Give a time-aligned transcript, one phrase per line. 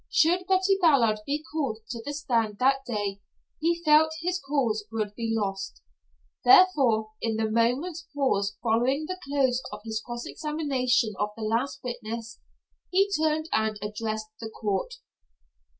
[0.09, 3.21] Should Betty Ballard be called to the stand that day
[3.59, 5.83] he felt his cause would be lost.
[6.43, 11.81] Therefore, in the moment's pause following the close of his cross examination of the last
[11.83, 12.39] witness,
[12.89, 14.95] he turned and addressed the court.